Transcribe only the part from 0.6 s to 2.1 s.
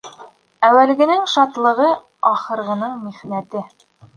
Әүәлгенең шатлығы